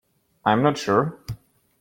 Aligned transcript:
I 0.43 0.53
am 0.53 0.63
not 0.63 0.79
sure. 0.79 1.19